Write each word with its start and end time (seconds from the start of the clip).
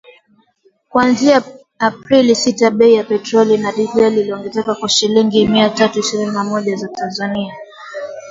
kuanzia 0.89 1.41
Aprili 1.87 2.33
sita 2.41 2.67
bei 2.77 2.93
ya 2.93 3.03
petroli 3.03 3.57
na 3.57 3.71
dizeli 3.71 4.21
iliongezeka 4.21 4.75
kwa 4.75 4.89
shilingi 4.89 5.47
mia 5.47 5.69
tatu 5.69 5.99
ishirini 5.99 6.31
na 6.31 6.43
moja 6.43 6.75
za 6.75 6.87
Tanzania 6.87 7.53